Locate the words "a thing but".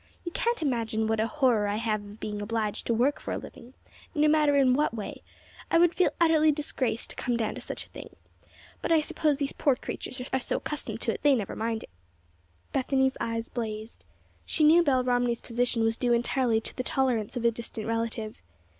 7.85-8.91